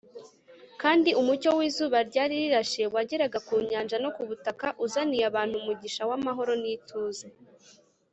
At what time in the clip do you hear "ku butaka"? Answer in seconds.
4.15-4.67